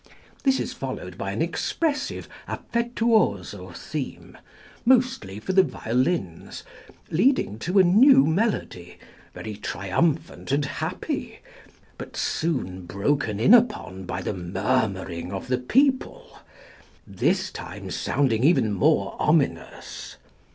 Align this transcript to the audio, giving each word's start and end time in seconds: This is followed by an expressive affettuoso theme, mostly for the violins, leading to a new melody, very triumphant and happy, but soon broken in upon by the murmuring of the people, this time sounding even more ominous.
This 0.41 0.59
is 0.59 0.73
followed 0.73 1.15
by 1.15 1.29
an 1.29 1.43
expressive 1.43 2.27
affettuoso 2.47 3.69
theme, 3.69 4.35
mostly 4.83 5.39
for 5.39 5.53
the 5.53 5.61
violins, 5.61 6.63
leading 7.11 7.59
to 7.59 7.77
a 7.77 7.83
new 7.83 8.25
melody, 8.25 8.97
very 9.35 9.55
triumphant 9.55 10.51
and 10.51 10.65
happy, 10.65 11.41
but 11.99 12.17
soon 12.17 12.87
broken 12.87 13.39
in 13.39 13.53
upon 13.53 14.05
by 14.05 14.23
the 14.23 14.33
murmuring 14.33 15.31
of 15.31 15.47
the 15.49 15.59
people, 15.59 16.39
this 17.05 17.51
time 17.51 17.91
sounding 17.91 18.43
even 18.43 18.73
more 18.73 19.15
ominous. 19.19 20.17